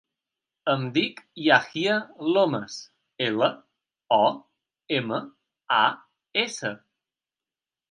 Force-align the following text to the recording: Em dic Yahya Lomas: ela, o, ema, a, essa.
Em 0.71 0.85
dic 0.93 1.19
Yahya 1.47 1.97
Lomas: 2.37 2.79
ela, 3.27 3.51
o, 4.19 4.27
ema, 5.03 5.23
a, 5.79 5.85
essa. 6.49 6.75